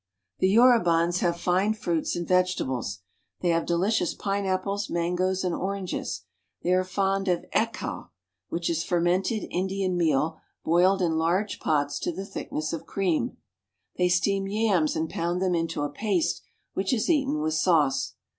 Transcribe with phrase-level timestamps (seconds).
[0.39, 3.01] The Yorubans have fine fruits and vegetables.
[3.41, 6.23] They [have delicious pineapples, mangoes, and oranges.
[6.63, 8.09] They ire fond of ekkaw,
[8.49, 13.37] which is fermented Indian meal boiled, I large pots to the thickness of cream.
[13.99, 16.41] They steam yams ^nd pound them into a paste
[16.73, 18.15] which is eaten with sauce.